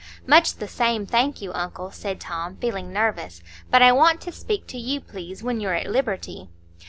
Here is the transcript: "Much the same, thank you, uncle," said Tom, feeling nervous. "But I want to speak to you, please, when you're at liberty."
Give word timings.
"Much 0.25 0.55
the 0.55 0.67
same, 0.67 1.05
thank 1.05 1.43
you, 1.43 1.53
uncle," 1.53 1.91
said 1.91 2.19
Tom, 2.19 2.57
feeling 2.57 2.91
nervous. 2.91 3.43
"But 3.69 3.83
I 3.83 3.91
want 3.91 4.19
to 4.21 4.31
speak 4.31 4.65
to 4.69 4.79
you, 4.79 4.99
please, 4.99 5.43
when 5.43 5.59
you're 5.59 5.75
at 5.75 5.85
liberty." 5.91 6.49